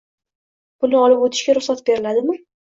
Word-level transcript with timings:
Buni 0.85 0.97
olib 1.01 1.27
o'tishga 1.27 1.57
ruxsat 1.61 1.87
beriladimi? 1.93 2.43